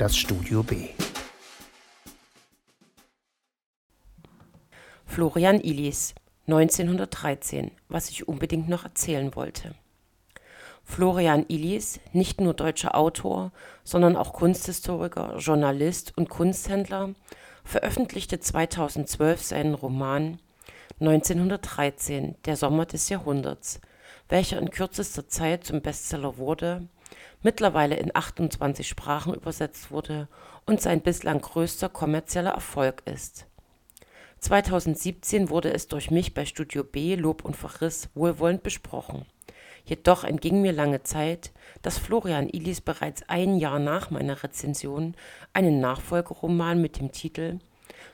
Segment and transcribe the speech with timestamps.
[0.00, 0.88] das Studio B.
[5.04, 6.14] Florian Illis,
[6.46, 9.74] 1913, was ich unbedingt noch erzählen wollte.
[10.84, 13.52] Florian Illis, nicht nur deutscher Autor,
[13.84, 17.10] sondern auch Kunsthistoriker, Journalist und Kunsthändler,
[17.62, 20.38] veröffentlichte 2012 seinen Roman
[21.00, 23.82] 1913– Der Sommer des Jahrhunderts,
[24.30, 26.88] welcher in kürzester Zeit zum Bestseller wurde,
[27.42, 30.28] mittlerweile in 28 Sprachen übersetzt wurde
[30.66, 33.46] und sein bislang größter kommerzieller Erfolg ist.
[34.38, 39.26] 2017 wurde es durch mich bei Studio B Lob und Verriss wohlwollend besprochen.
[39.84, 45.14] Jedoch entging mir lange Zeit, dass Florian Illis bereits ein Jahr nach meiner Rezension
[45.52, 47.58] einen Nachfolgeroman mit dem Titel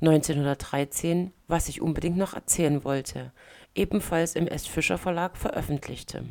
[0.00, 3.32] 1913– Was ich unbedingt noch erzählen wollte
[3.78, 4.66] ebenfalls im S.
[4.66, 6.24] Fischer Verlag veröffentlichte.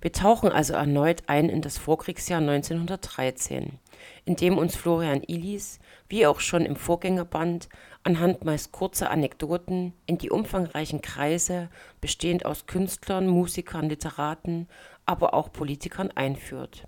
[0.00, 3.78] Wir tauchen also erneut ein in das Vorkriegsjahr 1913,
[4.24, 7.68] in dem uns Florian Illis, wie auch schon im Vorgängerband,
[8.02, 11.68] anhand meist kurzer Anekdoten in die umfangreichen Kreise,
[12.00, 14.68] bestehend aus Künstlern, Musikern, Literaten,
[15.04, 16.86] aber auch Politikern einführt.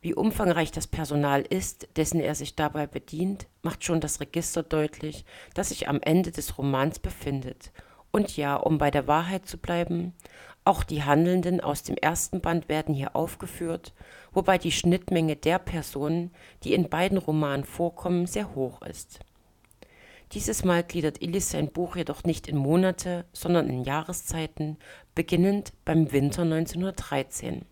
[0.00, 5.24] Wie umfangreich das Personal ist, dessen er sich dabei bedient, macht schon das Register deutlich,
[5.52, 7.72] das sich am Ende des Romans befindet.
[8.10, 10.14] Und ja, um bei der Wahrheit zu bleiben,
[10.66, 13.94] auch die Handelnden aus dem ersten Band werden hier aufgeführt,
[14.32, 16.32] wobei die Schnittmenge der Personen,
[16.64, 19.20] die in beiden Romanen vorkommen, sehr hoch ist.
[20.32, 24.76] Dieses Mal gliedert Illis sein Buch jedoch nicht in Monate, sondern in Jahreszeiten,
[25.14, 27.64] beginnend beim Winter 1913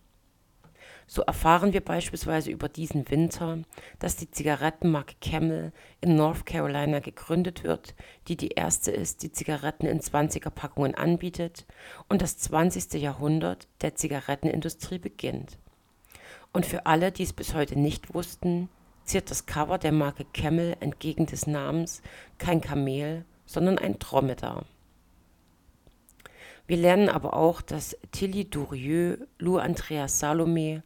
[1.06, 3.58] so erfahren wir beispielsweise über diesen Winter,
[3.98, 7.94] dass die Zigarettenmarke Camel in North Carolina gegründet wird,
[8.28, 11.66] die die erste ist, die Zigaretten in 20er-Packungen anbietet
[12.08, 12.94] und das 20.
[12.94, 15.58] Jahrhundert der Zigarettenindustrie beginnt.
[16.52, 18.68] Und für alle, die es bis heute nicht wussten,
[19.04, 22.00] ziert das Cover der Marke Camel entgegen des Namens
[22.38, 24.64] kein Kamel, sondern ein Dromedar.
[26.66, 30.82] Wir lernen aber auch, dass Tilly Durieux, Lou Andreas Salome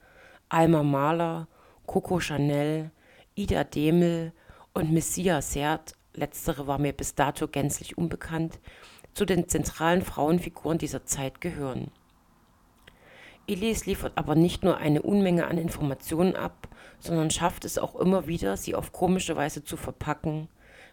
[0.50, 1.46] Alma Mahler,
[1.86, 2.90] Coco Chanel,
[3.34, 4.32] Ida Demel
[4.72, 8.58] und Messia Sert (letztere war mir bis dato gänzlich unbekannt)
[9.12, 11.90] zu den zentralen Frauenfiguren dieser Zeit gehören.
[13.46, 18.26] Illis liefert aber nicht nur eine Unmenge an Informationen ab, sondern schafft es auch immer
[18.26, 20.48] wieder, sie auf komische Weise zu verpacken,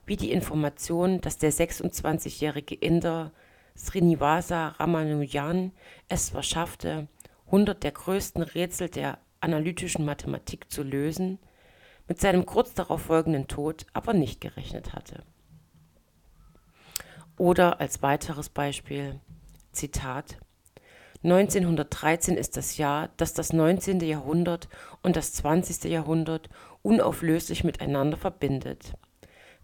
[0.05, 3.31] wie die Information, dass der 26-jährige Inder
[3.77, 5.71] Srinivasa Ramanujan
[6.07, 7.07] es zwar schaffte,
[7.49, 11.39] hundert der größten Rätsel der analytischen Mathematik zu lösen,
[12.07, 15.23] mit seinem kurz darauf folgenden Tod aber nicht gerechnet hatte.
[17.37, 19.19] Oder als weiteres Beispiel,
[19.71, 20.37] Zitat,
[21.23, 23.99] 1913 ist das Jahr, das das 19.
[24.01, 24.69] Jahrhundert
[25.01, 25.85] und das 20.
[25.85, 26.49] Jahrhundert
[26.81, 28.93] unauflöslich miteinander verbindet.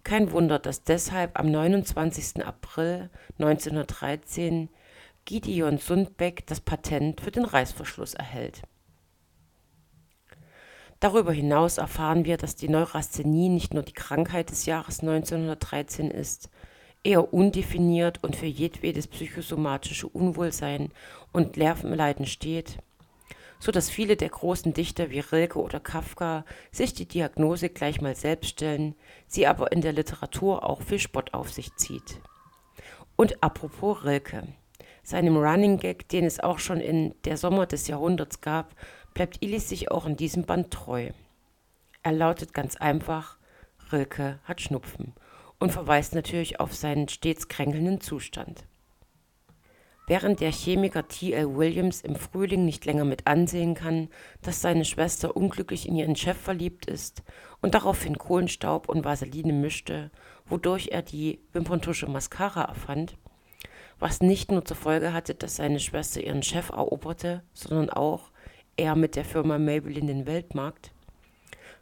[0.03, 2.44] Kein Wunder, dass deshalb am 29.
[2.44, 3.09] April
[3.40, 4.69] 1913
[5.25, 8.63] Gideon Sundbeck das Patent für den Reißverschluss erhält
[11.01, 16.51] Darüber hinaus erfahren wir, dass die Neurasthenie nicht nur die Krankheit des Jahres 1913 ist,
[17.03, 20.91] eher undefiniert und für jedwedes psychosomatische Unwohlsein
[21.31, 22.78] und Nervenleiden steht,
[23.57, 28.16] so dass viele der großen Dichter wie Rilke oder Kafka sich die Diagnose gleich mal
[28.16, 28.94] selbst stellen,
[29.25, 32.22] sie aber in der Literatur auch viel Spott auf sich zieht.
[33.16, 34.44] Und apropos Rilke.
[35.03, 38.75] Seinem Running Gag, den es auch schon in Der Sommer des Jahrhunderts gab,
[39.14, 41.10] bleibt Illis sich auch in diesem Band treu.
[42.04, 43.38] Er lautet ganz einfach,
[43.92, 45.14] Rilke hat Schnupfen
[45.60, 48.66] und verweist natürlich auf seinen stets kränkelnden Zustand.
[50.08, 51.56] Während der Chemiker T.L.
[51.56, 54.10] Williams im Frühling nicht länger mit ansehen kann,
[54.42, 57.24] dass seine Schwester unglücklich in ihren Chef verliebt ist
[57.62, 60.12] und daraufhin Kohlenstaub und Vaseline mischte,
[60.46, 63.16] wodurch er die Wimperntusche Mascara erfand,
[64.00, 68.31] was nicht nur zur Folge hatte, dass seine Schwester ihren Chef eroberte, sondern auch,
[68.81, 70.92] er mit der Firma Maybelline den Weltmarkt,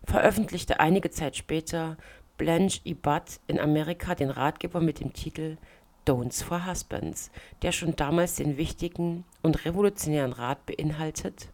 [0.03, 1.95] veröffentlichte einige Zeit später
[2.37, 2.81] Blanche.
[2.93, 5.57] Butt in Amerika den Ratgeber mit dem Titel
[6.05, 7.31] Don'ts for Husbands,
[7.61, 11.47] der schon damals den wichtigen und revolutionären Rat beinhaltet.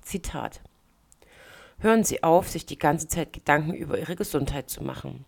[0.00, 0.62] Zitat
[1.78, 5.24] Hören Sie auf, sich die ganze Zeit Gedanken über Ihre Gesundheit zu machen.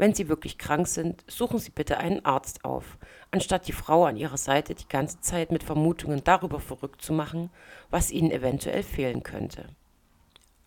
[0.00, 2.96] Wenn Sie wirklich krank sind, suchen Sie bitte einen Arzt auf,
[3.32, 7.50] anstatt die Frau an Ihrer Seite die ganze Zeit mit Vermutungen darüber verrückt zu machen,
[7.90, 9.66] was Ihnen eventuell fehlen könnte.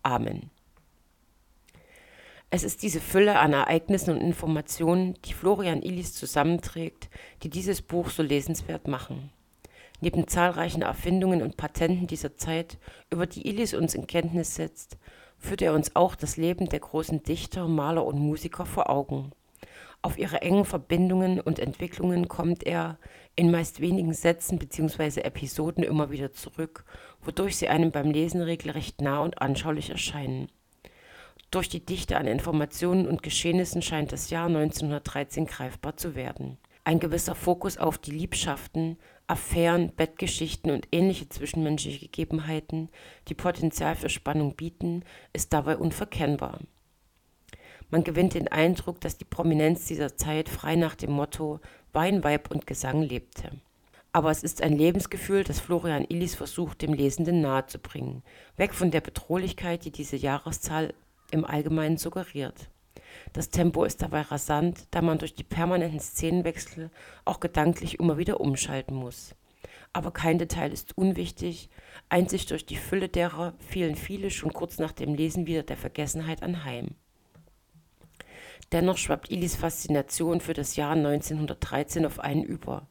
[0.04, 0.50] Amen.
[2.50, 7.10] Es ist diese Fülle an Ereignissen und Informationen, die Florian Illis zusammenträgt,
[7.42, 9.32] die dieses Buch so lesenswert machen.
[10.00, 12.78] Neben zahlreichen Erfindungen und Patenten dieser Zeit,
[13.10, 14.96] über die Illis uns in Kenntnis setzt,
[15.44, 19.30] führt er uns auch das Leben der großen Dichter, Maler und Musiker vor Augen.
[20.00, 22.98] Auf ihre engen Verbindungen und Entwicklungen kommt er
[23.36, 25.20] in meist wenigen Sätzen bzw.
[25.20, 26.84] Episoden immer wieder zurück,
[27.22, 30.48] wodurch sie einem beim Lesen regelrecht nah und anschaulich erscheinen.
[31.50, 36.58] Durch die Dichte an Informationen und Geschehnissen scheint das Jahr 1913 greifbar zu werden.
[36.84, 42.90] Ein gewisser Fokus auf die Liebschaften, Affären, Bettgeschichten und ähnliche zwischenmenschliche Gegebenheiten,
[43.28, 46.60] die Potenzial für Spannung bieten, ist dabei unverkennbar.
[47.90, 51.60] Man gewinnt den Eindruck, dass die Prominenz dieser Zeit frei nach dem Motto
[51.92, 53.52] Wein, Weib und Gesang lebte.
[54.12, 58.22] Aber es ist ein Lebensgefühl, das Florian Illis versucht, dem Lesenden nahezubringen,
[58.56, 60.92] weg von der Bedrohlichkeit, die diese Jahreszahl
[61.30, 62.68] im Allgemeinen suggeriert.
[63.32, 66.90] Das Tempo ist dabei rasant, da man durch die permanenten Szenenwechsel
[67.24, 69.34] auch gedanklich immer wieder umschalten muss.
[69.92, 71.70] Aber kein Detail ist unwichtig,
[72.08, 76.42] einzig durch die Fülle derer fielen viele schon kurz nach dem Lesen wieder der Vergessenheit
[76.42, 76.96] anheim.
[78.72, 82.88] Dennoch schwappt Ilis Faszination für das Jahr 1913 auf einen über.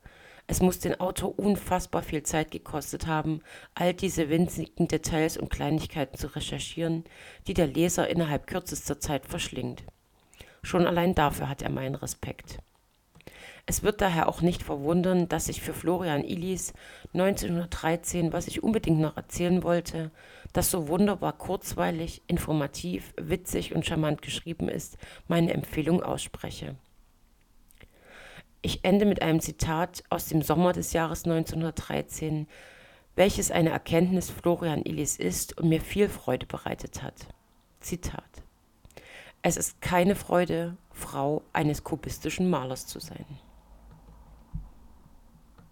[0.47, 3.41] Es muss den Autor unfassbar viel Zeit gekostet haben,
[3.75, 7.05] all diese winzigen Details und Kleinigkeiten zu recherchieren,
[7.47, 9.83] die der Leser innerhalb kürzester Zeit verschlingt.
[10.63, 12.59] Schon allein dafür hat er meinen Respekt.
[13.65, 16.73] Es wird daher auch nicht verwundern, dass ich für Florian Illis
[17.13, 20.11] 1913, was ich unbedingt noch erzählen wollte,
[20.51, 26.75] das so wunderbar kurzweilig, informativ, witzig und charmant geschrieben ist, meine Empfehlung ausspreche.
[28.61, 32.47] Ich ende mit einem Zitat aus dem Sommer des Jahres 1913,
[33.15, 37.27] welches eine Erkenntnis Florian Illis ist und mir viel Freude bereitet hat.
[37.79, 38.42] Zitat
[39.43, 43.25] es ist keine Freude, Frau eines kubistischen Malers zu sein.